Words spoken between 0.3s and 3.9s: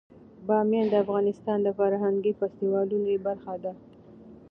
بامیان د افغانستان د فرهنګي فستیوالونو برخه ده.